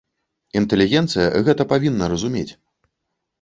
Інтэлігенцыя 0.61 1.27
гэта 1.49 1.67
павінна 1.75 2.09
разумець. 2.15 2.49